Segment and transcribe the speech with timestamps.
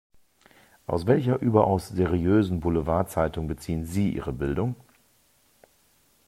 [0.87, 4.73] Aus welcher überaus seriösen Boulevardzeitung beziehen Sie Ihre Bildung?